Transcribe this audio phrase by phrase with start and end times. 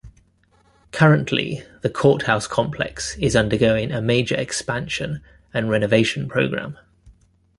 [0.91, 5.21] Currently, the Courthouse Complex is undergoing a major expansion
[5.53, 6.79] and renovation program.